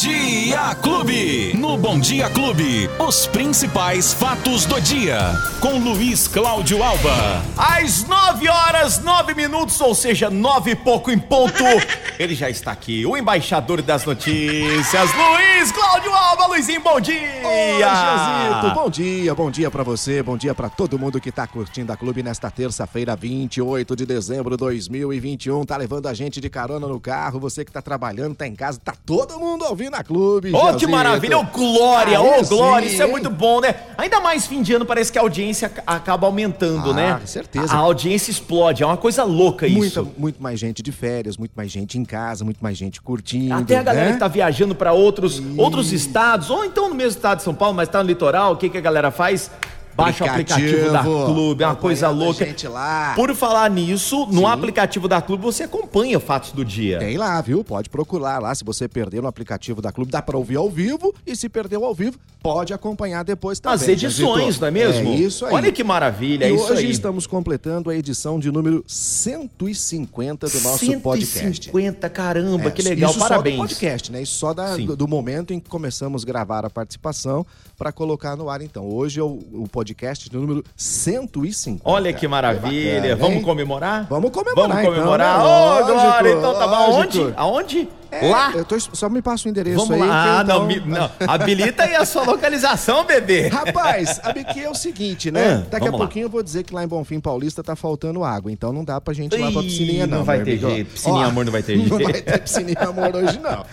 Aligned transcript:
Dia 0.00 0.76
Clube. 0.76 1.54
No 1.56 1.76
Bom 1.76 1.98
Dia 1.98 2.30
Clube, 2.30 2.88
os 3.00 3.26
principais 3.26 4.14
fatos 4.14 4.64
do 4.64 4.80
dia. 4.80 5.18
Com 5.60 5.76
Luiz 5.76 6.28
Cláudio 6.28 6.84
Alba. 6.84 7.42
Às 7.56 8.04
nove 8.04 8.48
horas, 8.48 9.02
nove 9.02 9.34
minutos, 9.34 9.80
ou 9.80 9.96
seja, 9.96 10.30
nove 10.30 10.70
e 10.70 10.76
pouco 10.76 11.10
em 11.10 11.18
ponto. 11.18 11.64
Ele 12.16 12.36
já 12.36 12.48
está 12.48 12.70
aqui, 12.70 13.04
o 13.04 13.16
embaixador 13.16 13.82
das 13.82 14.04
notícias, 14.04 15.10
Luiz 15.14 15.72
Cláudio 15.72 16.12
Alba. 16.12 16.46
Luizinho, 16.46 16.80
bom 16.80 17.00
dia! 17.00 17.42
Oi, 17.44 18.74
bom 18.74 18.90
dia, 18.90 19.34
bom 19.34 19.50
dia 19.50 19.70
pra 19.70 19.82
você, 19.82 20.22
bom 20.22 20.36
dia 20.36 20.54
pra 20.54 20.68
todo 20.68 20.98
mundo 20.98 21.20
que 21.20 21.32
tá 21.32 21.46
curtindo 21.46 21.92
a 21.92 21.96
clube 21.96 22.22
nesta 22.22 22.50
terça-feira, 22.50 23.16
28 23.16 23.96
de 23.96 24.06
dezembro 24.06 24.50
de 24.52 24.58
2021. 24.58 25.64
Tá 25.64 25.76
levando 25.76 26.06
a 26.06 26.14
gente 26.14 26.40
de 26.40 26.48
carona 26.48 26.86
no 26.86 27.00
carro, 27.00 27.40
você 27.40 27.64
que 27.64 27.72
tá 27.72 27.82
trabalhando, 27.82 28.36
tá 28.36 28.46
em 28.46 28.54
casa, 28.54 28.80
tá 28.82 28.94
todo 29.04 29.38
mundo 29.40 29.64
ouvindo 29.64 29.87
a 29.96 30.04
clube. 30.04 30.52
Ô, 30.54 30.74
que 30.74 30.86
maravilha! 30.86 31.38
Ô, 31.38 31.44
Glória! 31.44 32.18
Aí 32.18 32.40
Ô, 32.40 32.44
Glória! 32.44 32.88
sim, 32.88 32.94
Isso 32.94 33.02
é 33.02 33.06
hein? 33.06 33.10
muito 33.10 33.30
bom, 33.30 33.60
né? 33.60 33.74
Ainda 33.96 34.20
mais 34.20 34.46
fim 34.46 34.62
de 34.62 34.74
ano, 34.74 34.84
parece 34.84 35.10
que 35.10 35.18
a 35.18 35.22
audiência 35.22 35.66
ac- 35.66 35.82
acaba 35.86 36.26
aumentando, 36.26 36.90
Ah, 36.90 36.94
né? 36.94 37.18
com 37.20 37.26
certeza. 37.26 37.72
A 37.74 37.76
audiência 37.78 38.30
explode, 38.30 38.82
é 38.82 38.86
uma 38.86 38.96
coisa 38.96 39.24
louca 39.24 39.66
Muita, 39.68 40.00
isso. 40.00 40.12
muito 40.18 40.42
mais 40.42 40.58
gente 40.60 40.82
de 40.82 40.92
férias, 40.92 41.36
muito 41.36 41.52
mais 41.56 41.70
gente 41.70 41.98
em 41.98 42.04
casa, 42.04 42.44
muito 42.44 42.58
mais 42.62 42.76
gente 42.76 43.00
curtindo. 43.00 43.54
Até 43.54 43.76
a 43.78 43.82
galera 43.82 44.06
né? 44.06 44.12
que 44.12 44.18
tá 44.20 44.28
viajando 44.28 44.74
pra 44.74 44.92
outros, 44.92 45.42
outros 45.56 45.92
estados, 45.92 46.50
ou 46.50 46.64
então 46.64 46.88
no 46.88 46.94
mesmo 46.94 47.16
estado 47.16 47.38
de 47.38 47.44
São 47.44 47.54
Paulo, 47.54 47.74
mas 47.74 47.88
tá 47.88 48.02
no 48.02 48.08
litoral, 48.08 48.52
o 48.52 48.56
que, 48.56 48.68
que 48.68 48.78
a 48.78 48.80
galera 48.80 49.10
faz? 49.10 49.50
Baixa 49.98 50.24
o 50.24 50.28
aplicativo 50.30 50.92
da 50.92 51.02
Clube, 51.02 51.62
é 51.64 51.66
uma 51.66 51.74
coisa 51.76 52.08
louca. 52.08 52.44
gente 52.46 52.68
lá. 52.68 53.14
Por 53.16 53.34
falar 53.34 53.68
nisso, 53.68 54.26
no 54.26 54.40
Sim. 54.40 54.44
aplicativo 54.46 55.08
da 55.08 55.20
Clube 55.20 55.42
você 55.42 55.64
acompanha 55.64 56.20
fatos 56.20 56.52
do 56.52 56.64
dia. 56.64 56.98
Tem 57.00 57.16
lá, 57.18 57.40
viu? 57.40 57.64
Pode 57.64 57.90
procurar 57.90 58.38
lá. 58.40 58.54
Se 58.54 58.64
você 58.64 58.86
perder 58.88 59.20
no 59.20 59.26
aplicativo 59.28 59.82
da 59.82 59.90
Clube, 59.90 60.10
dá 60.12 60.22
pra 60.22 60.36
ouvir 60.38 60.56
ao 60.56 60.70
vivo. 60.70 61.12
E 61.26 61.34
se 61.34 61.48
perdeu 61.48 61.84
ao 61.84 61.92
vivo, 61.94 62.16
pode 62.40 62.72
acompanhar 62.72 63.24
depois 63.24 63.58
também. 63.58 63.74
As 63.74 63.88
edições, 63.88 64.44
Jazito. 64.56 64.60
não 64.60 64.68
é 64.68 64.70
mesmo? 64.70 65.10
É 65.10 65.16
isso 65.16 65.44
aí. 65.44 65.52
Olha 65.54 65.72
que 65.72 65.82
maravilha, 65.82 66.44
é 66.44 66.50
e 66.50 66.54
isso 66.54 66.72
hoje 66.72 66.86
aí. 66.86 66.90
estamos 66.92 67.26
completando 67.26 67.90
a 67.90 67.96
edição 67.96 68.38
de 68.38 68.52
número 68.52 68.84
150 68.86 70.46
do 70.48 70.60
nosso 70.60 71.00
podcast. 71.00 71.40
150, 71.70 72.08
caramba, 72.08 72.68
É, 72.68 72.70
que 72.70 72.82
legal, 72.82 73.10
isso 73.10 73.18
parabéns. 73.18 73.56
Só 73.56 73.62
do 73.62 73.68
podcast, 73.68 74.12
né? 74.12 74.22
Isso 74.22 74.34
só 74.38 74.54
da- 74.54 74.76
do, 74.76 74.96
do 74.96 75.08
momento 75.08 75.52
em 75.52 75.58
que 75.60 75.68
começamos 75.68 76.22
a 76.22 76.26
gravar 76.26 76.64
a 76.64 76.70
participação 76.70 77.44
para 77.76 77.92
colocar 77.92 78.36
no 78.36 78.48
ar. 78.48 78.60
Então, 78.62 78.86
hoje 78.88 79.20
é 79.20 79.22
o, 79.22 79.38
o 79.52 79.68
podcast 79.94 80.28
de 80.28 80.36
número 80.36 80.64
150. 80.76 81.82
Olha 81.84 82.12
que 82.12 82.26
maravilha. 82.28 83.00
bacana, 83.00 83.16
Vamos 83.16 83.44
comemorar? 83.44 84.06
Vamos 84.08 84.30
comemorar, 84.30 84.68
Vamos 84.68 84.86
comemorar. 84.88 85.36
então, 85.36 85.46
Ô, 85.46 85.74
né? 85.74 85.82
Glória, 85.82 85.94
Lógico, 85.94 86.38
então 86.38 86.54
tá 86.58 86.66
bom. 86.68 86.90
lógico. 86.90 87.24
Aonde? 87.24 87.34
Aonde? 87.36 87.88
É, 88.10 88.28
lá? 88.30 88.52
Eu 88.54 88.64
tô, 88.64 88.78
só 88.80 89.08
me 89.10 89.20
passa 89.20 89.48
o 89.48 89.50
endereço 89.50 89.78
Vamos 89.86 89.92
aí. 90.02 90.08
lá. 90.08 90.38
Ah, 90.38 90.42
então- 90.42 90.58
não, 90.60 90.66
me- 90.66 90.80
não. 90.80 91.10
Habilita 91.26 91.82
aí 91.82 91.94
a 91.94 92.06
sua 92.06 92.22
localização, 92.24 93.04
bebê. 93.04 93.48
Rapaz, 93.48 94.18
sabe 94.22 94.44
que 94.44 94.60
é 94.60 94.70
o 94.70 94.74
seguinte, 94.74 95.30
né? 95.30 95.62
Ah, 95.66 95.66
Daqui 95.70 95.88
a 95.88 95.90
lá. 95.90 95.98
pouquinho 95.98 96.24
eu 96.24 96.30
vou 96.30 96.42
dizer 96.42 96.62
que 96.64 96.74
lá 96.74 96.82
em 96.82 96.88
Bonfim 96.88 97.20
Paulista 97.20 97.62
tá 97.62 97.76
faltando 97.76 98.24
água, 98.24 98.50
então 98.50 98.72
não 98.72 98.82
dá 98.82 98.98
pra 99.00 99.12
gente 99.12 99.34
ir 99.36 99.38
lá 99.38 99.52
pra 99.52 99.62
piscininha, 99.62 100.06
não. 100.06 100.18
não 100.18 100.24
vai 100.24 100.38
ter 100.42 100.52
amigo. 100.52 100.70
jeito. 100.70 100.90
Piscininha 100.92 101.26
Ó, 101.26 101.28
amor 101.28 101.44
não 101.44 101.52
vai 101.52 101.62
ter 101.62 101.76
Não 101.76 101.84
jeito. 101.98 102.12
vai 102.12 102.22
ter 102.22 102.38
piscininha 102.40 102.78
amor 102.80 103.14
hoje, 103.14 103.38
não. 103.40 103.64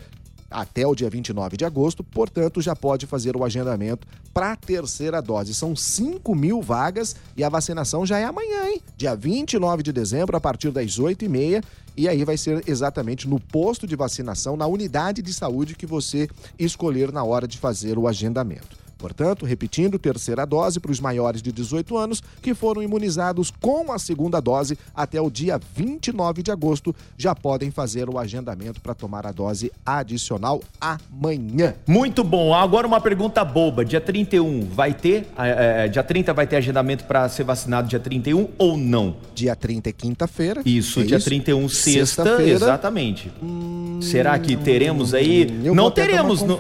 até 0.50 0.86
o 0.86 0.94
dia 0.94 1.10
29 1.10 1.56
de 1.56 1.64
agosto, 1.64 2.04
portanto, 2.04 2.62
já 2.62 2.76
pode 2.76 3.06
fazer 3.06 3.36
o 3.36 3.44
agendamento 3.44 4.06
para 4.32 4.52
a 4.52 4.56
terceira 4.56 5.20
dose. 5.20 5.54
São 5.54 5.75
5 5.75 6.34
mil 6.34 6.62
vagas 6.62 7.16
e 7.36 7.42
a 7.42 7.48
vacinação 7.48 8.06
já 8.06 8.19
é 8.19 8.25
amanhã? 8.25 8.63
Dia 8.96 9.14
29 9.14 9.82
de 9.82 9.92
dezembro, 9.92 10.36
a 10.36 10.40
partir 10.40 10.70
das 10.70 10.98
8h30. 10.98 11.64
E 11.96 12.08
aí 12.08 12.24
vai 12.24 12.36
ser 12.36 12.62
exatamente 12.68 13.28
no 13.28 13.38
posto 13.38 13.86
de 13.86 13.96
vacinação, 13.96 14.56
na 14.56 14.66
unidade 14.66 15.22
de 15.22 15.32
saúde 15.32 15.74
que 15.74 15.86
você 15.86 16.28
escolher 16.58 17.12
na 17.12 17.22
hora 17.22 17.46
de 17.46 17.58
fazer 17.58 17.98
o 17.98 18.08
agendamento. 18.08 18.83
Portanto, 18.99 19.44
repetindo, 19.44 19.99
terceira 19.99 20.44
dose 20.47 20.81
para 20.81 20.91
os 20.91 21.00
maiores 21.00 21.43
de 21.43 21.53
18 21.53 21.97
anos 21.97 22.22
que 22.41 22.55
foram 22.55 22.82
imunizados 22.82 23.53
com 23.60 23.93
a 23.93 23.99
segunda 23.99 24.41
dose 24.41 24.78
até 24.94 25.21
o 25.21 25.31
dia 25.31 25.60
29 25.77 26.43
de 26.43 26.50
agosto 26.50 26.94
já 27.16 27.34
podem 27.34 27.71
fazer 27.71 28.09
o 28.09 28.19
agendamento 28.19 28.81
para 28.81 28.94
tomar 28.94 29.27
a 29.27 29.32
dose 29.32 29.71
adicional 29.84 30.62
amanhã. 30.81 31.75
Muito 31.87 32.22
bom. 32.25 32.55
Agora 32.55 32.87
uma 32.87 33.00
pergunta 33.00 33.44
boba. 33.44 33.84
Dia 33.84 34.00
31 34.00 34.69
vai 34.71 34.93
ter? 34.94 35.26
é, 35.37 35.88
dia 35.88 36.03
30 36.03 36.32
vai 36.32 36.47
ter 36.47 36.56
agendamento 36.56 37.05
para 37.05 37.28
ser 37.28 37.44
vacinado 37.44 37.88
dia 37.88 38.00
31 38.00 38.49
ou 38.59 38.76
não? 38.76 39.16
Dia 39.34 39.55
30 39.56 39.88
é 39.91 39.93
quinta-feira. 39.93 40.62
Isso, 40.65 41.00
é 41.00 41.05
dia 41.05 41.21
31, 41.21 41.69
sexta, 41.69 42.22
Sexta-feira. 42.22 42.53
exatamente. 42.53 43.31
Será 44.00 44.38
que 44.38 44.56
teremos 44.56 45.15
aí? 45.15 45.47
eu 45.65 45.75
não 45.75 45.91
teremos, 45.91 46.43
não, 46.43 46.59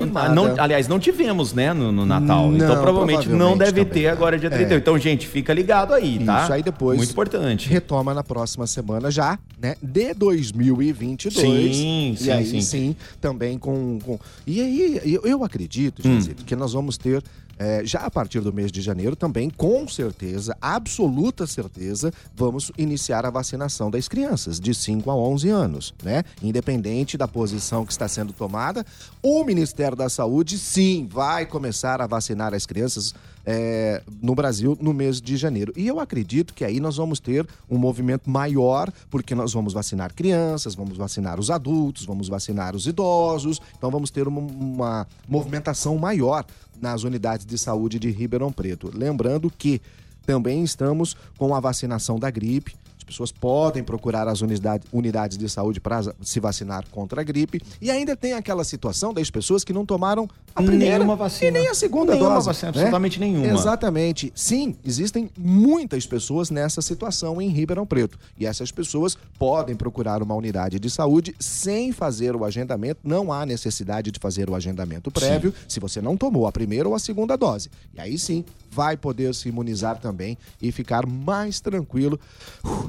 aliás, 0.58 0.88
não 0.88 0.98
tivemos, 0.98 1.52
né, 1.52 1.72
no, 1.72 1.92
no 1.92 2.06
Natal. 2.06 2.33
Não, 2.34 2.54
então 2.56 2.82
provavelmente, 2.82 3.28
não 3.28 3.36
provavelmente 3.36 3.58
deve 3.58 3.84
também 3.84 4.02
ter 4.02 4.06
não. 4.08 4.12
agora 4.12 4.38
dia 4.38 4.50
31. 4.50 4.74
É. 4.74 4.78
Então, 4.78 4.98
gente, 4.98 5.26
fica 5.26 5.52
ligado 5.52 5.92
aí, 5.94 6.18
tá? 6.24 6.42
Isso 6.44 6.52
aí 6.52 6.62
depois. 6.62 6.96
Muito 6.98 7.10
importante. 7.10 7.68
Retoma 7.68 8.12
na 8.14 8.22
próxima 8.24 8.66
semana 8.66 9.10
já, 9.10 9.38
né? 9.60 9.76
De 9.82 10.12
2022. 10.14 11.34
Sim, 11.76 12.12
e 12.12 12.16
sim, 12.16 12.30
aí 12.30 12.46
sim. 12.46 12.60
sim, 12.60 12.96
também 13.20 13.58
com, 13.58 13.98
com- 14.04 14.18
E 14.46 14.60
aí, 14.60 15.00
eu, 15.04 15.22
eu 15.22 15.44
acredito, 15.44 16.02
Hum. 16.06 16.18
Que 16.44 16.54
nós 16.56 16.72
vamos 16.72 16.96
ter. 16.98 17.22
É, 17.58 17.84
já 17.84 18.00
a 18.00 18.10
partir 18.10 18.40
do 18.40 18.52
mês 18.52 18.70
de 18.70 18.80
janeiro, 18.80 19.16
também, 19.16 19.50
com 19.50 19.86
certeza, 19.88 20.56
absoluta 20.60 21.46
certeza, 21.46 22.12
vamos 22.34 22.70
iniciar 22.76 23.24
a 23.24 23.30
vacinação 23.30 23.90
das 23.90 24.08
crianças 24.08 24.58
de 24.60 24.74
5 24.74 25.10
a 25.10 25.16
11 25.16 25.48
anos, 25.48 25.94
né? 26.02 26.24
Independente 26.42 27.16
da 27.16 27.28
posição 27.28 27.84
que 27.84 27.92
está 27.92 28.08
sendo 28.08 28.32
tomada, 28.32 28.84
o 29.22 29.44
Ministério 29.44 29.96
da 29.96 30.08
Saúde, 30.08 30.58
sim, 30.58 31.08
vai 31.10 31.46
começar 31.46 32.00
a 32.00 32.06
vacinar 32.06 32.54
as 32.54 32.66
crianças 32.66 33.14
é, 33.46 34.02
no 34.22 34.34
Brasil 34.34 34.76
no 34.80 34.92
mês 34.92 35.20
de 35.20 35.36
janeiro. 35.36 35.72
E 35.76 35.86
eu 35.86 36.00
acredito 36.00 36.54
que 36.54 36.64
aí 36.64 36.80
nós 36.80 36.96
vamos 36.96 37.20
ter 37.20 37.46
um 37.70 37.78
movimento 37.78 38.28
maior, 38.28 38.92
porque 39.10 39.34
nós 39.34 39.52
vamos 39.52 39.72
vacinar 39.72 40.14
crianças, 40.14 40.74
vamos 40.74 40.96
vacinar 40.96 41.38
os 41.38 41.50
adultos, 41.50 42.04
vamos 42.04 42.28
vacinar 42.28 42.74
os 42.74 42.86
idosos, 42.86 43.60
então 43.76 43.90
vamos 43.90 44.10
ter 44.10 44.26
uma, 44.26 44.40
uma 44.40 45.06
movimentação 45.28 45.96
maior 45.98 46.44
nas 46.80 47.02
unidades 47.04 47.46
de 47.46 47.58
saúde 47.58 47.98
de 47.98 48.10
Ribeirão 48.10 48.52
Preto. 48.52 48.90
Lembrando 48.94 49.50
que 49.50 49.80
também 50.26 50.64
estamos 50.64 51.16
com 51.36 51.54
a 51.54 51.60
vacinação 51.60 52.18
da 52.18 52.30
gripe. 52.30 52.74
As 53.04 53.06
pessoas 53.06 53.30
podem 53.30 53.84
procurar 53.84 54.26
as 54.28 54.40
unidade- 54.40 54.84
unidades 54.90 55.36
de 55.36 55.46
saúde 55.46 55.78
para 55.78 56.00
se 56.22 56.40
vacinar 56.40 56.84
contra 56.90 57.20
a 57.20 57.24
gripe. 57.24 57.60
E 57.80 57.90
ainda 57.90 58.16
tem 58.16 58.32
aquela 58.32 58.64
situação 58.64 59.12
das 59.12 59.30
pessoas 59.30 59.62
que 59.62 59.74
não 59.74 59.84
tomaram 59.84 60.26
a 60.54 60.62
primeira 60.62 60.96
Nenhuma 60.98 61.14
vacina. 61.14 61.50
e 61.50 61.52
nem 61.62 61.68
a 61.68 61.74
segunda 61.74 62.12
Nenhuma 62.14 62.34
dose. 62.36 62.46
vacina, 62.46 62.72
né? 62.72 62.78
absolutamente 62.78 63.20
nenhuma. 63.20 63.46
Exatamente. 63.46 64.32
Sim, 64.34 64.74
existem 64.82 65.30
muitas 65.36 66.06
pessoas 66.06 66.48
nessa 66.50 66.80
situação 66.80 67.42
em 67.42 67.48
Ribeirão 67.50 67.84
Preto. 67.84 68.18
E 68.38 68.46
essas 68.46 68.72
pessoas 68.72 69.18
podem 69.38 69.76
procurar 69.76 70.22
uma 70.22 70.34
unidade 70.34 70.78
de 70.80 70.88
saúde 70.88 71.34
sem 71.38 71.92
fazer 71.92 72.34
o 72.34 72.42
agendamento. 72.44 73.00
Não 73.04 73.30
há 73.30 73.44
necessidade 73.44 74.10
de 74.10 74.18
fazer 74.18 74.48
o 74.48 74.54
agendamento 74.54 75.10
prévio 75.10 75.52
se 75.68 75.78
você 75.78 76.00
não 76.00 76.16
tomou 76.16 76.46
a 76.46 76.52
primeira 76.52 76.88
ou 76.88 76.94
a 76.94 76.98
segunda 76.98 77.36
dose. 77.36 77.68
E 77.94 78.00
aí 78.00 78.18
sim, 78.18 78.44
vai 78.70 78.96
poder 78.96 79.34
se 79.34 79.48
imunizar 79.50 79.98
também 80.00 80.38
e 80.62 80.72
ficar 80.72 81.04
mais 81.06 81.60
tranquilo, 81.60 82.18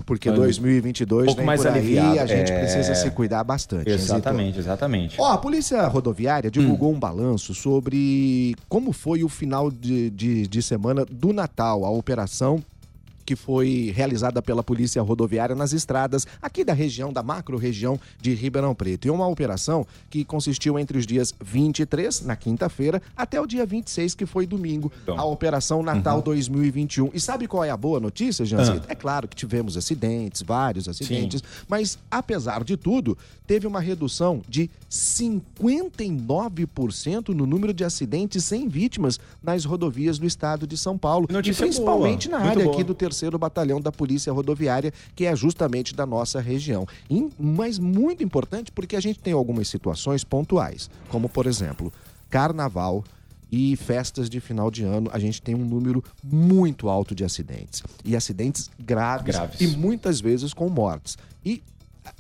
porque 0.06 0.30
Um 0.30 0.36
2022 0.36 1.26
pouco 1.26 1.38
vem 1.38 1.46
mais 1.46 1.62
por 1.62 1.72
aí, 1.72 1.80
aliviado. 1.80 2.20
a 2.20 2.26
gente 2.26 2.52
É. 2.52 2.60
precisa 2.60 2.96
se 2.96 3.10
cuidar 3.12 3.44
bastante. 3.44 3.90
Exatamente, 3.90 4.60
exatamente. 4.60 5.20
Ó, 5.20 5.32
a 5.32 5.38
Polícia 5.38 5.86
Rodoviária 5.88 6.52
divulgou 6.52 6.92
Hum. 6.92 6.96
um 6.96 7.00
balanço 7.00 7.54
sobre 7.54 8.56
como 8.70 8.92
foi 8.92 9.24
o 9.24 9.30
final 9.30 9.72
de, 9.72 10.10
de, 10.12 10.48
de 10.48 10.62
semana 10.62 11.06
do 11.06 11.34
Natal, 11.34 11.84
a 11.86 11.90
operação 11.90 12.64
que 13.26 13.36
foi 13.36 13.92
realizada 13.96 14.42
pela 14.42 14.64
Polícia 14.64 15.02
Rodoviária 15.02 15.56
nas 15.56 15.74
estradas 15.74 16.28
aqui 16.42 16.64
da 16.64 16.74
região, 16.74 17.12
da 17.12 17.24
macro-região 17.24 18.00
de 18.22 18.36
Ribeirão 18.36 18.76
Preto. 18.76 19.08
E 19.08 19.10
uma 19.10 19.28
operação 19.28 19.88
que 20.10 20.24
consistiu 20.24 20.78
entre 20.78 20.98
os 20.98 21.08
dias 21.08 21.34
23, 21.44 22.22
na 22.22 22.36
quinta-feira, 22.36 23.02
até 23.18 23.42
o 23.42 23.48
dia 23.48 23.66
26, 23.66 24.14
que 24.14 24.28
foi 24.28 24.46
domingo, 24.46 24.92
então. 25.04 25.20
a 25.20 25.26
Operação 25.26 25.82
Natal 25.82 26.18
uhum. 26.18 26.24
2021. 26.24 27.10
E 27.14 27.20
sabe 27.20 27.48
qual 27.48 27.64
é 27.64 27.72
a 27.72 27.78
boa 27.78 28.00
notícia, 28.00 28.46
Janzito? 28.46 28.86
Ah. 28.88 28.92
É 28.92 28.96
claro 28.96 29.28
que 29.28 29.36
tivemos 29.36 29.76
acidentes, 29.76 30.44
vários 30.44 30.88
acidentes, 30.88 31.42
Sim. 31.42 31.48
mas 31.68 31.98
apesar 32.12 32.64
de 32.64 32.78
tudo, 32.78 33.18
teve 33.48 33.66
uma 33.66 33.80
redução 33.80 34.44
de 34.48 34.70
59% 34.90 37.30
no 37.30 37.48
número 37.48 37.74
de 37.74 37.84
acidentes 37.84 38.44
sem 38.44 38.68
vítimas 38.68 39.20
nas 39.42 39.66
rodovias 39.66 40.20
do 40.20 40.28
estado 40.28 40.68
de 40.68 40.78
São 40.78 40.96
Paulo. 40.98 41.28
Notícia 41.30 41.64
e 41.64 41.66
principalmente 41.66 42.30
boa. 42.30 42.40
na 42.40 42.50
área 42.50 42.70
aqui 42.70 42.84
do 42.84 42.94
terceiro 42.94 43.15
batalhão 43.38 43.80
da 43.80 43.92
Polícia 43.92 44.32
Rodoviária, 44.32 44.94
que 45.16 45.26
é 45.26 45.36
justamente 45.36 45.96
da 45.96 46.06
nossa 46.06 46.40
região. 46.40 46.88
E, 47.10 47.30
mas 47.40 47.80
muito 47.80 48.24
importante 48.24 48.72
porque 48.72 48.96
a 48.96 49.00
gente 49.00 49.20
tem 49.20 49.34
algumas 49.34 49.68
situações 49.68 50.24
pontuais, 50.24 50.90
como 51.10 51.30
por 51.30 51.46
exemplo, 51.46 51.92
carnaval, 52.30 53.04
e 53.52 53.76
festas 53.78 54.30
de 54.30 54.40
final 54.40 54.70
de 54.70 54.84
ano, 54.84 55.10
a 55.14 55.20
gente 55.20 55.42
tem 55.42 55.56
um 55.56 55.64
número 55.64 56.04
muito 56.24 56.90
alto 56.90 57.16
de 57.16 57.24
acidentes. 57.24 57.84
E 58.04 58.16
acidentes 58.16 58.70
graves, 58.78 59.36
graves. 59.36 59.62
e 59.62 59.68
muitas 59.78 60.20
vezes 60.20 60.54
com 60.54 60.68
mortes. 60.68 61.18
E 61.46 61.64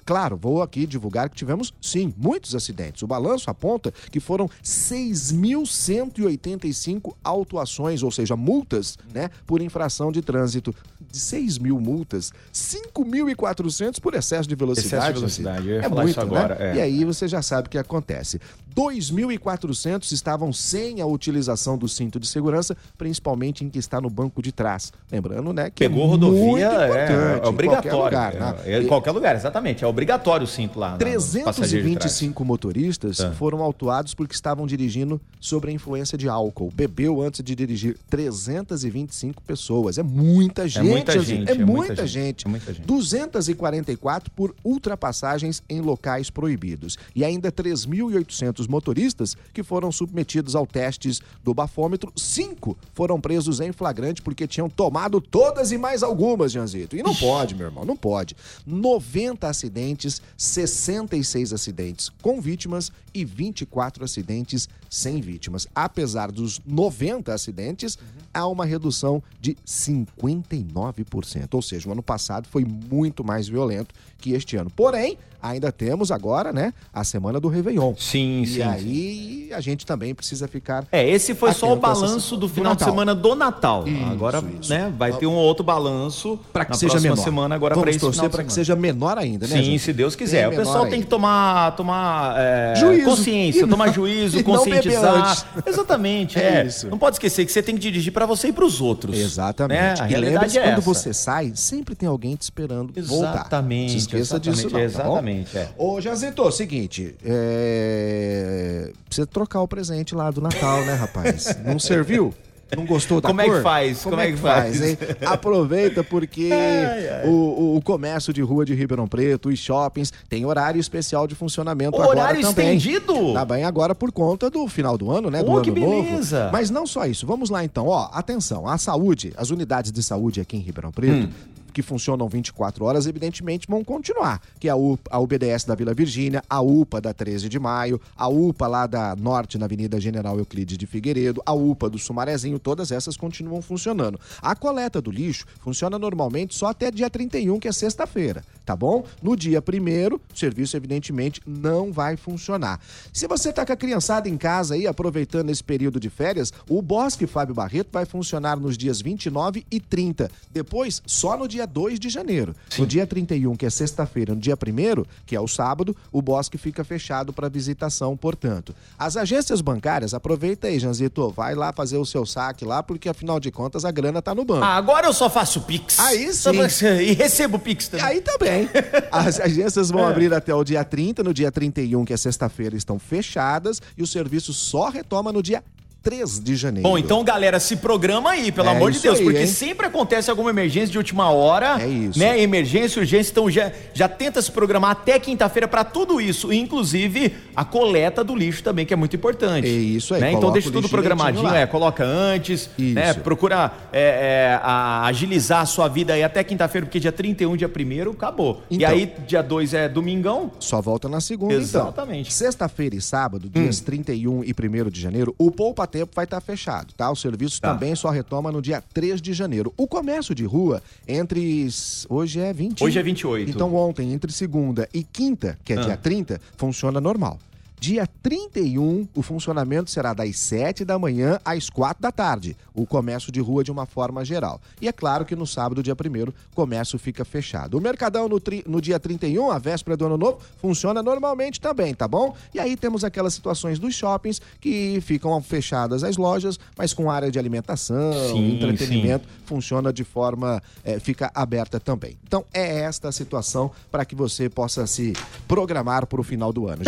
Claro, 0.05 0.37
vou 0.37 0.61
aqui 0.61 0.85
divulgar 0.85 1.27
que 1.29 1.35
tivemos, 1.35 1.73
sim, 1.81 2.13
muitos 2.15 2.53
acidentes. 2.53 3.01
O 3.01 3.07
balanço 3.07 3.49
aponta 3.49 3.91
que 4.11 4.19
foram 4.19 4.47
6.185 4.63 7.15
autuações, 7.23 8.03
ou 8.03 8.11
seja, 8.11 8.35
multas, 8.35 8.99
né, 9.11 9.31
por 9.47 9.61
infração 9.61 10.11
de 10.11 10.21
trânsito. 10.21 10.75
De 11.11 11.19
6 11.19 11.57
mil 11.59 11.79
multas, 11.79 12.33
5.400 12.53 13.99
por 14.01 14.15
excesso 14.15 14.49
de 14.49 14.55
velocidade. 14.55 14.95
Excesso 14.95 15.13
de 15.13 15.19
velocidade, 15.19 15.71
é 15.71 15.87
muito, 15.87 16.09
isso 16.09 16.19
agora. 16.19 16.55
Né? 16.55 16.71
É. 16.71 16.75
E 16.75 16.81
aí 16.81 17.05
você 17.05 17.25
já 17.27 17.41
sabe 17.41 17.67
o 17.67 17.71
que 17.71 17.77
acontece. 17.77 18.39
2.400 18.75 20.11
estavam 20.11 20.51
sem 20.51 20.99
a 21.01 21.05
utilização 21.05 21.77
do 21.77 21.87
cinto 21.87 22.19
de 22.19 22.27
segurança, 22.27 22.75
principalmente 22.97 23.63
em 23.63 23.69
que 23.69 23.79
está 23.79 24.01
no 24.01 24.09
banco 24.09 24.41
de 24.41 24.51
trás. 24.51 24.91
Lembrando, 25.09 25.53
né, 25.53 25.69
que 25.69 25.87
Pegou 25.87 26.03
é 26.03 26.07
rodovia, 26.07 26.67
é, 26.67 27.39
é 27.41 27.47
obrigatório. 27.47 27.47
Em 27.47 27.59
qualquer 27.59 27.95
lugar, 27.95 28.33
né? 28.33 28.55
é, 28.65 28.81
em 28.81 28.87
qualquer 28.87 29.11
lugar, 29.11 29.35
exatamente. 29.35 29.83
É 29.83 29.87
obrigatório 29.95 30.43
o 30.43 30.47
cinto 30.47 30.77
lá. 30.77 30.97
325 30.97 32.43
motoristas 32.43 33.21
é. 33.21 33.31
foram 33.31 33.61
autuados 33.61 34.13
porque 34.13 34.35
estavam 34.35 34.67
dirigindo 34.67 35.19
sob 35.39 35.69
a 35.69 35.71
influência 35.71 36.17
de 36.17 36.27
álcool. 36.27 36.69
Bebeu 36.73 37.21
antes 37.21 37.41
de 37.41 37.55
dirigir 37.55 37.97
325 38.09 39.41
pessoas. 39.41 39.97
É 39.97 40.03
muita 40.03 40.67
gente. 40.67 40.85
É 40.85 40.91
muita 40.91 41.19
gente. 41.19 41.49
É, 41.49 41.53
é, 41.53 41.57
muita, 41.57 41.71
muita 41.71 42.07
gente. 42.07 42.25
gente. 42.25 42.45
É 42.45 42.49
muita 42.49 42.73
gente. 42.73 42.85
244 42.85 44.31
por 44.31 44.53
ultrapassagens 44.63 45.63
em 45.69 45.79
locais 45.79 46.29
proibidos. 46.29 46.97
E 47.15 47.23
ainda 47.23 47.49
3.800 47.51 48.67
motoristas 48.67 49.37
que 49.53 49.63
foram 49.63 49.91
submetidos 49.91 50.55
ao 50.55 50.67
testes 50.67 51.21
do 51.41 51.53
bafômetro. 51.53 52.11
Cinco 52.17 52.77
foram 52.93 53.21
presos 53.21 53.61
em 53.61 53.71
flagrante 53.71 54.21
porque 54.21 54.45
tinham 54.45 54.69
tomado 54.69 55.21
todas 55.21 55.71
e 55.71 55.77
mais 55.77 56.03
algumas, 56.03 56.51
Janzito. 56.51 56.97
E 56.97 57.03
não 57.03 57.15
pode, 57.15 57.55
meu 57.55 57.67
irmão, 57.67 57.85
não 57.85 57.95
pode. 57.95 58.35
90 58.65 59.47
acidentes 59.47 59.84
acidentes, 59.85 60.21
66 60.37 61.53
acidentes 61.53 62.09
com 62.21 62.41
vítimas 62.41 62.91
e 63.15 63.23
24 63.23 64.03
acidentes 64.03 64.67
sem 64.89 65.21
vítimas. 65.21 65.65
Apesar 65.73 66.31
dos 66.31 66.61
90 66.67 67.33
acidentes, 67.33 67.97
há 68.33 68.45
uma 68.45 68.65
redução 68.65 69.23
de 69.39 69.55
59%. 69.65 71.53
Ou 71.53 71.61
seja, 71.61 71.87
o 71.87 71.93
ano 71.93 72.03
passado 72.03 72.47
foi 72.49 72.65
muito 72.65 73.23
mais 73.23 73.47
violento 73.47 73.95
que 74.17 74.33
este 74.33 74.57
ano. 74.57 74.69
Porém, 74.69 75.17
ainda 75.41 75.71
temos 75.71 76.11
agora, 76.11 76.51
né, 76.51 76.73
a 76.93 77.03
semana 77.03 77.39
do 77.39 77.47
Réveillon. 77.47 77.93
Sim, 77.97 78.41
e 78.41 78.47
sim. 78.47 78.57
E 78.57 78.63
aí 78.63 79.45
sim. 79.47 79.53
a 79.53 79.61
gente 79.61 79.85
também 79.85 80.13
precisa 80.15 80.47
ficar. 80.47 80.85
É, 80.91 81.07
esse 81.07 81.35
foi 81.35 81.53
só 81.53 81.71
o 81.71 81.75
balanço 81.75 82.35
do 82.35 82.49
final 82.49 82.73
do 82.73 82.79
de 82.79 82.83
semana 82.83 83.13
do 83.13 83.35
Natal. 83.35 83.87
Isso, 83.87 84.03
agora, 84.05 84.43
isso. 84.59 84.69
né, 84.69 84.91
vai 84.97 85.13
ter 85.13 85.27
um 85.27 85.35
outro 85.35 85.63
balanço 85.63 86.39
para 86.51 86.65
que 86.65 86.77
seja 86.77 86.99
menor. 86.99 87.17
semana 87.17 87.55
agora 87.55 87.75
para 87.75 87.89
esse 87.89 87.99
torcer 87.99 88.29
para 88.29 88.43
que 88.43 88.51
seja 88.51 88.75
menor 88.75 89.17
ainda, 89.17 89.47
né? 89.47 89.57
Sim, 89.57 89.63
gente? 89.63 89.79
se 89.79 89.93
Deus 89.93 90.15
quiser. 90.15 90.47
o 90.47 90.55
pessoal 90.55 90.87
tem 90.87 91.01
que 91.01 91.07
tomar 91.07 91.75
tomar 91.75 92.35
é, 92.37 92.73
consciência, 93.05 93.67
tomar 93.67 93.93
juízo, 93.93 94.43
conscientizar. 94.43 95.45
Exatamente, 95.65 96.39
é. 96.39 96.61
é. 96.61 96.65
Isso. 96.65 96.89
Não 96.89 96.97
pode 96.97 97.15
esquecer 97.15 97.45
que 97.45 97.51
você 97.51 97.61
tem 97.61 97.75
que 97.75 97.81
dirigir 97.81 98.11
para 98.11 98.25
você 98.25 98.49
e 98.49 98.53
para 98.53 98.65
os 98.65 98.81
outros. 98.81 99.17
Exatamente. 99.17 99.79
Né? 99.79 99.93
A 99.99 100.05
realidade 100.05 100.57
é 100.57 100.63
quando 100.63 100.73
essa. 100.73 100.81
você 100.81 101.13
sai, 101.13 101.51
sempre 101.55 101.95
tem 101.95 102.07
alguém 102.07 102.35
te 102.35 102.43
esperando 102.43 102.91
exatamente, 102.95 103.07
voltar. 103.07 103.39
Exatamente. 103.39 103.97
esqueça 103.97 104.35
exatamente, 104.35 104.55
disso 104.55 104.69
não, 104.69 104.79
Exatamente, 104.79 105.51
tá 105.51 105.59
é. 105.59 105.69
Ô, 105.77 106.01
Jazito, 106.01 106.51
seguinte, 106.51 107.15
é... 107.23 108.91
precisa 109.05 109.27
trocar 109.27 109.61
o 109.61 109.67
presente 109.67 110.13
lá 110.13 110.29
do 110.31 110.41
Natal, 110.41 110.81
né, 110.85 110.93
rapaz? 110.93 111.57
Não 111.65 111.79
serviu? 111.79 112.33
Não 112.75 112.85
gostou 112.85 113.21
da 113.21 113.29
Como 113.29 113.41
cor? 113.41 113.53
é 113.53 113.57
que 113.57 113.63
faz? 113.63 114.03
Como, 114.03 114.09
Como 114.11 114.21
é, 114.21 114.27
é 114.27 114.31
que 114.31 114.37
faz? 114.37 114.77
faz 114.79 114.97
Aproveita 115.25 116.03
porque 116.03 116.49
ai, 116.53 117.09
ai. 117.09 117.27
O, 117.27 117.75
o, 117.77 117.81
comércio 117.81 118.33
de 118.33 118.41
rua 118.41 118.65
de 118.65 118.73
Ribeirão 118.73 119.07
Preto, 119.07 119.49
os 119.49 119.59
shoppings, 119.59 120.11
tem 120.27 120.45
horário 120.45 120.79
especial 120.79 121.27
de 121.27 121.35
funcionamento 121.35 121.97
o 121.97 122.01
agora 122.01 122.19
horário 122.19 122.41
também. 122.41 122.75
estendido? 122.75 123.33
Tá 123.33 123.45
bem 123.45 123.63
agora 123.63 123.93
por 123.93 124.11
conta 124.11 124.49
do 124.49 124.67
final 124.67 124.97
do 124.97 125.11
ano, 125.11 125.29
né? 125.29 125.43
Do 125.43 125.51
oh, 125.51 125.55
ano 125.55 125.61
que 125.61 125.71
beleza. 125.71 126.39
novo. 126.39 126.51
Mas 126.51 126.69
não 126.69 126.87
só 126.87 127.05
isso. 127.05 127.27
Vamos 127.27 127.49
lá 127.49 127.63
então. 127.63 127.87
Ó, 127.87 128.09
atenção. 128.11 128.67
A 128.67 128.77
saúde, 128.77 129.33
as 129.37 129.51
unidades 129.51 129.91
de 129.91 130.01
saúde 130.01 130.41
aqui 130.41 130.57
em 130.57 130.61
Ribeirão 130.61 130.91
Preto, 130.91 131.27
hum 131.27 131.54
que 131.75 131.81
funcionam 131.81 132.29
24 132.29 132.85
horas, 132.85 133.05
evidentemente 133.05 133.67
vão 133.67 133.83
continuar, 133.83 134.41
que 134.57 134.69
é 134.69 134.71
a, 134.71 134.77
UPA, 134.77 135.09
a 135.11 135.19
UBDS 135.19 135.65
da 135.65 135.75
Vila 135.75 135.93
Virgínia, 135.93 136.41
a 136.49 136.61
UPA 136.61 137.01
da 137.01 137.13
13 137.13 137.49
de 137.49 137.59
Maio, 137.59 137.99
a 138.15 138.29
UPA 138.29 138.65
lá 138.65 138.87
da 138.87 139.13
Norte, 139.13 139.57
na 139.57 139.65
Avenida 139.65 139.99
General 139.99 140.39
Euclides 140.39 140.77
de 140.77 140.87
Figueiredo, 140.87 141.43
a 141.45 141.53
UPA 141.53 141.89
do 141.89 141.99
Sumarezinho, 141.99 142.57
todas 142.57 142.93
essas 142.93 143.17
continuam 143.17 143.61
funcionando. 143.61 144.17
A 144.41 144.55
coleta 144.55 145.01
do 145.01 145.11
lixo 145.11 145.45
funciona 145.59 145.99
normalmente 145.99 146.55
só 146.55 146.67
até 146.67 146.89
dia 146.89 147.09
31, 147.09 147.59
que 147.59 147.67
é 147.67 147.73
sexta-feira, 147.73 148.41
tá 148.65 148.73
bom? 148.73 149.03
No 149.21 149.35
dia 149.35 149.61
primeiro, 149.61 150.21
o 150.33 150.39
serviço 150.39 150.77
evidentemente 150.77 151.41
não 151.45 151.91
vai 151.91 152.15
funcionar. 152.15 152.79
Se 153.11 153.27
você 153.27 153.51
tá 153.51 153.65
com 153.65 153.73
a 153.73 153.75
criançada 153.75 154.29
em 154.29 154.37
casa 154.37 154.75
aí, 154.75 154.87
aproveitando 154.87 155.49
esse 155.49 155.63
período 155.63 155.99
de 155.99 156.09
férias, 156.09 156.53
o 156.69 156.81
Bosque 156.81 157.27
Fábio 157.27 157.53
Barreto 157.53 157.89
vai 157.91 158.05
funcionar 158.05 158.57
nos 158.57 158.77
dias 158.77 159.01
29 159.01 159.65
e 159.69 159.81
30. 159.81 160.31
Depois, 160.53 161.01
só 161.05 161.35
no 161.35 161.49
dia 161.49 161.64
dia 161.65 161.67
2 161.67 161.99
de 161.99 162.09
janeiro. 162.09 162.55
Sim. 162.69 162.81
No 162.81 162.87
dia 162.87 163.05
31, 163.05 163.55
que 163.55 163.65
é 163.65 163.69
sexta-feira, 163.69 164.33
no 164.33 164.39
dia 164.39 164.55
1 164.55 165.03
que 165.25 165.35
é 165.35 165.41
o 165.41 165.47
sábado, 165.47 165.95
o 166.11 166.21
bosque 166.21 166.57
fica 166.57 166.83
fechado 166.83 167.33
para 167.33 167.49
visitação, 167.49 168.15
portanto. 168.15 168.73
As 168.97 169.17
agências 169.17 169.61
bancárias, 169.61 170.13
aproveita 170.13 170.67
aí, 170.67 170.79
Janzito, 170.79 171.29
vai 171.29 171.55
lá 171.55 171.73
fazer 171.73 171.97
o 171.97 172.05
seu 172.05 172.25
saque 172.25 172.63
lá, 172.63 172.83
porque 172.83 173.09
afinal 173.09 173.39
de 173.39 173.51
contas 173.51 173.83
a 173.83 173.91
grana 173.91 174.21
tá 174.21 174.33
no 174.33 174.45
banco. 174.45 174.63
Ah, 174.63 174.75
agora 174.75 175.07
eu 175.07 175.13
só 175.13 175.29
faço 175.29 175.61
Pix. 175.61 175.99
Aí 175.99 176.31
sim. 176.33 176.55
E 177.05 177.13
recebo 177.13 177.57
Pix 177.57 177.87
também. 177.87 178.05
Aí 178.05 178.21
também. 178.21 178.69
As 179.11 179.39
agências 179.39 179.89
vão 179.89 180.07
é. 180.07 180.11
abrir 180.11 180.33
até 180.33 180.53
o 180.53 180.63
dia 180.63 180.83
30, 180.83 181.23
no 181.23 181.33
dia 181.33 181.51
31, 181.51 182.05
que 182.05 182.13
é 182.13 182.17
sexta-feira, 182.17 182.75
estão 182.75 182.99
fechadas 182.99 183.81
e 183.97 184.03
o 184.03 184.07
serviço 184.07 184.53
só 184.53 184.89
retoma 184.89 185.31
no 185.31 185.41
dia 185.41 185.63
3 186.05 186.39
de 186.39 186.55
janeiro. 186.55 186.87
Bom, 186.87 186.99
então, 186.99 187.23
galera, 187.23 187.59
se 187.59 187.77
programa 187.77 188.29
aí, 188.29 188.51
pelo 188.51 188.69
é 188.69 188.71
amor 188.71 188.91
de 188.91 188.99
Deus, 188.99 189.17
aí, 189.17 189.23
porque 189.25 189.39
hein? 189.39 189.47
sempre 189.47 189.87
acontece 189.87 190.29
alguma 190.29 190.51
emergência 190.51 190.89
de 190.89 190.99
última 190.99 191.31
hora. 191.31 191.81
É 191.81 191.87
isso. 191.87 192.19
Né? 192.19 192.39
Emergência, 192.39 192.99
urgência, 192.99 193.31
então 193.31 193.49
já, 193.49 193.71
já 193.91 194.07
tenta 194.07 194.39
se 194.39 194.51
programar 194.51 194.91
até 194.91 195.17
quinta-feira 195.17 195.67
para 195.67 195.83
tudo 195.83 196.21
isso, 196.21 196.53
inclusive 196.53 197.33
a 197.55 197.65
coleta 197.65 198.23
do 198.23 198.35
lixo 198.35 198.61
também, 198.61 198.85
que 198.85 198.93
é 198.93 198.95
muito 198.95 199.15
importante. 199.15 199.67
É 199.67 199.71
isso 199.71 200.13
aí. 200.13 200.21
Né? 200.21 200.33
Então 200.33 200.51
deixa 200.51 200.69
tudo 200.69 200.87
programadinho, 200.87 201.47
é, 201.47 201.65
coloca 201.65 202.05
antes, 202.05 202.69
né? 202.77 203.15
Procura 203.15 203.73
é, 203.91 204.01
é, 204.01 204.59
a, 204.61 205.07
agilizar 205.07 205.61
a 205.61 205.65
sua 205.65 205.87
vida 205.87 206.13
aí 206.13 206.23
até 206.23 206.43
quinta-feira, 206.43 206.85
porque 206.85 206.99
dia 206.99 207.11
31, 207.11 207.57
dia 207.57 207.67
1 207.67 208.11
acabou. 208.11 208.61
Então, 208.69 208.79
e 208.79 208.85
aí, 208.85 209.11
dia 209.25 209.41
2 209.41 209.73
é 209.73 209.89
domingão. 209.89 210.51
Só 210.59 210.79
volta 210.79 211.09
na 211.09 211.19
segunda, 211.19 211.55
então. 211.55 211.63
Exatamente. 211.63 212.27
então. 212.27 212.31
Sexta-feira 212.31 212.95
e 212.95 213.01
sábado, 213.01 213.49
dias 213.49 213.81
hum. 213.81 213.85
31 213.85 214.43
e 214.43 214.53
1 214.53 214.89
de 214.91 215.01
janeiro, 215.01 215.33
o 215.39 215.49
Poupa 215.49 215.94
tempo 215.95 216.11
vai 216.13 216.25
estar 216.25 216.41
tá 216.41 216.45
fechado, 216.45 216.93
tá? 216.93 217.09
O 217.09 217.15
serviço 217.15 217.61
tá. 217.61 217.71
também 217.71 217.95
só 217.95 218.09
retoma 218.09 218.51
no 218.51 218.61
dia 218.61 218.83
3 218.93 219.21
de 219.21 219.33
janeiro. 219.33 219.73
O 219.77 219.87
comércio 219.87 220.35
de 220.35 220.43
rua, 220.43 220.83
entre. 221.07 221.69
Hoje 222.09 222.39
é 222.41 222.51
20. 222.51 222.83
Hoje 222.83 222.99
é 222.99 223.03
28. 223.03 223.49
Então, 223.49 223.73
ontem, 223.73 224.11
entre 224.11 224.31
segunda 224.33 224.89
e 224.93 225.03
quinta, 225.03 225.57
que 225.63 225.71
é 225.71 225.77
ah. 225.77 225.81
dia 225.81 225.97
30, 225.97 226.41
funciona 226.57 226.99
normal. 226.99 227.39
Dia 227.79 228.07
31, 228.23 229.07
o 229.13 229.21
funcionamento 229.21 229.91
será 229.91 230.13
das 230.13 230.37
7 230.39 230.83
da 230.83 230.97
manhã 230.97 231.39
às 231.43 231.69
4 231.69 232.01
da 232.01 232.11
tarde, 232.11 232.57
o 232.73 232.85
comércio 232.85 233.31
de 233.31 233.39
rua 233.39 233.63
de 233.63 233.71
uma 233.71 233.85
forma 233.85 234.23
geral. 234.25 234.59
E 234.81 234.87
é 234.87 234.91
claro 234.91 235.25
que 235.25 235.35
no 235.35 235.45
sábado, 235.45 235.83
dia 235.83 235.93
1 235.93 236.29
o 236.29 236.33
comércio 236.55 236.97
fica 236.97 237.23
fechado. 237.23 237.77
O 237.77 237.81
Mercadão 237.81 238.27
no, 238.27 238.39
tri, 238.39 238.63
no 238.65 238.81
dia 238.81 238.99
31, 238.99 239.51
a 239.51 239.59
véspera 239.59 239.95
do 239.95 240.05
ano 240.05 240.17
novo, 240.17 240.39
funciona 240.59 241.03
normalmente 241.03 241.59
também, 241.59 241.93
tá 241.93 242.07
bom? 242.07 242.35
E 242.53 242.59
aí 242.59 242.75
temos 242.75 243.03
aquelas 243.03 243.33
situações 243.33 243.77
dos 243.77 243.93
shoppings 243.93 244.41
que 244.59 244.99
ficam 245.01 245.39
fechadas 245.41 246.03
as 246.03 246.17
lojas, 246.17 246.59
mas 246.77 246.93
com 246.93 247.11
área 247.11 247.29
de 247.29 247.37
alimentação, 247.37 248.13
sim, 248.31 248.55
entretenimento, 248.55 249.25
sim. 249.25 249.45
funciona 249.45 249.93
de 249.93 250.03
forma, 250.03 250.61
é, 250.83 250.99
fica 250.99 251.29
aberta 251.35 251.79
também. 251.79 252.17
Então 252.25 252.45
é 252.53 252.79
esta 252.79 253.09
a 253.09 253.11
situação 253.11 253.69
para 253.91 254.05
que 254.05 254.15
você 254.15 254.49
possa 254.49 254.87
se 254.87 255.13
programar 255.47 256.07
para 256.07 256.19
o 256.19 256.23
final 256.23 256.51
do 256.51 256.67
ano. 256.67 256.83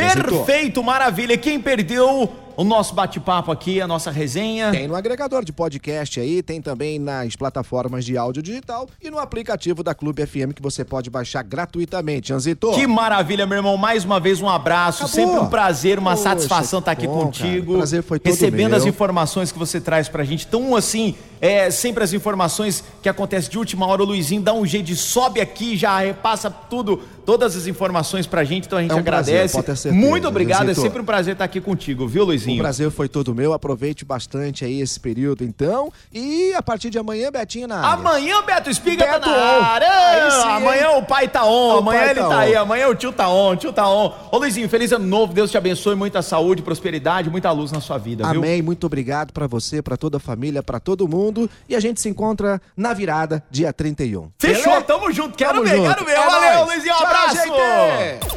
Perfeito, 0.45 0.76
maravilha. 0.83 1.37
Quem 1.37 1.59
perdeu 1.59 2.31
o 2.57 2.63
nosso 2.63 2.95
bate-papo 2.95 3.51
aqui, 3.51 3.79
a 3.79 3.87
nossa 3.87 4.09
resenha. 4.09 4.71
Tem 4.71 4.87
no 4.87 4.95
agregador 4.95 5.45
de 5.45 5.53
podcast 5.53 6.19
aí, 6.19 6.41
tem 6.41 6.59
também 6.59 6.97
nas 6.97 7.35
plataformas 7.35 8.03
de 8.03 8.17
áudio 8.17 8.41
digital 8.41 8.89
e 8.99 9.11
no 9.11 9.19
aplicativo 9.19 9.83
da 9.83 9.93
Clube 9.93 10.25
FM 10.25 10.53
que 10.55 10.61
você 10.61 10.83
pode 10.83 11.07
baixar 11.11 11.43
gratuitamente, 11.43 12.33
Anzito. 12.33 12.71
Que 12.71 12.87
maravilha, 12.87 13.45
meu 13.45 13.57
irmão. 13.57 13.77
Mais 13.77 14.03
uma 14.03 14.19
vez 14.19 14.41
um 14.41 14.49
abraço, 14.49 15.05
Acabou. 15.05 15.13
sempre 15.13 15.39
um 15.39 15.47
prazer, 15.47 15.99
uma 15.99 16.11
Poxa, 16.11 16.23
satisfação 16.23 16.79
estar 16.79 16.95
tá 16.95 16.97
aqui 16.97 17.05
bom, 17.05 17.25
contigo. 17.25 17.73
O 17.73 17.77
prazer 17.77 18.01
foi 18.01 18.17
todo 18.17 18.33
Recebendo 18.33 18.71
meu. 18.71 18.77
as 18.79 18.85
informações 18.85 19.51
que 19.51 19.59
você 19.59 19.79
traz 19.79 20.09
pra 20.09 20.23
gente. 20.23 20.47
Tão 20.47 20.75
assim, 20.75 21.13
é, 21.39 21.69
sempre 21.69 22.03
as 22.03 22.11
informações 22.11 22.83
que 23.03 23.07
acontecem 23.07 23.51
de 23.51 23.59
última 23.59 23.85
hora, 23.85 24.01
o 24.01 24.05
Luizinho 24.05 24.41
dá 24.41 24.53
um 24.53 24.65
jeito 24.65 24.87
de 24.87 24.95
sobe 24.95 25.39
aqui, 25.39 25.77
já 25.77 25.99
repassa 25.99 26.49
tudo, 26.49 26.99
todas 27.23 27.55
as 27.55 27.67
informações 27.67 28.25
pra 28.25 28.43
gente, 28.43 28.65
então 28.65 28.79
a 28.79 28.81
gente 28.81 28.91
é 28.91 28.95
um 28.95 28.99
agradece. 28.99 29.61
Prazer, 29.61 29.93
Muito 29.93 30.27
obrigado, 30.27 30.71
é 30.71 30.73
sempre 30.73 31.01
um 31.01 31.05
prazer 31.05 31.33
estar 31.33 31.45
aqui 31.45 31.61
contigo, 31.61 32.07
viu, 32.07 32.23
Luizinho? 32.23 32.46
O 32.55 32.57
prazer 32.57 32.91
foi 32.91 33.07
todo 33.07 33.33
meu, 33.33 33.53
aproveite 33.53 34.05
bastante 34.05 34.65
aí 34.65 34.81
esse 34.81 34.99
período 34.99 35.43
então, 35.43 35.91
e 36.13 36.53
a 36.53 36.61
partir 36.61 36.89
de 36.89 36.97
amanhã, 36.97 37.31
Betinho 37.31 37.67
na 37.67 37.77
área. 37.79 37.93
Amanhã, 37.93 38.41
Beto 38.43 38.69
Espiga 38.69 39.05
tá 39.05 39.13
Beto 39.13 39.25
tá 39.25 39.37
na 39.37 39.65
área! 39.65 40.31
Sim, 40.31 40.47
amanhã 40.49 40.89
o 40.91 41.03
pai 41.03 41.27
tá 41.27 41.45
on, 41.45 41.77
amanhã 41.79 42.03
ele 42.05 42.19
tá, 42.19 42.29
tá 42.29 42.39
aí, 42.39 42.55
amanhã 42.55 42.87
o 42.87 42.95
tio 42.95 43.11
tá 43.11 43.29
on, 43.29 43.53
o 43.53 43.55
tio 43.55 43.73
tá 43.73 43.89
on. 43.89 44.13
Ô 44.31 44.37
Luizinho, 44.37 44.69
feliz 44.69 44.91
ano 44.91 45.05
novo, 45.05 45.33
Deus 45.33 45.51
te 45.51 45.57
abençoe, 45.57 45.95
muita 45.95 46.21
saúde, 46.21 46.61
prosperidade, 46.61 47.29
muita 47.29 47.51
luz 47.51 47.71
na 47.71 47.81
sua 47.81 47.97
vida, 47.97 48.29
viu? 48.29 48.39
Amém, 48.39 48.61
muito 48.61 48.85
obrigado 48.85 49.31
para 49.31 49.47
você, 49.47 49.81
para 49.81 49.97
toda 49.97 50.17
a 50.17 50.19
família, 50.19 50.61
para 50.63 50.79
todo 50.79 51.07
mundo, 51.07 51.49
e 51.67 51.75
a 51.75 51.79
gente 51.79 52.01
se 52.01 52.09
encontra 52.09 52.61
na 52.75 52.93
virada, 52.93 53.43
dia 53.49 53.73
31. 53.73 54.29
Fechou, 54.37 54.63
Beleza? 54.63 54.81
tamo 54.81 55.11
junto. 55.11 55.37
Quero 55.37 55.55
tamo 55.55 55.63
ver, 55.63 55.77
junto. 55.77 55.89
quero 55.89 56.05
ver. 56.05 56.11
É 56.13 56.25
Valeu, 56.25 56.53
nóis. 56.53 56.67
Luizinho, 56.67 56.93
um 56.93 56.97
abraço. 56.97 58.36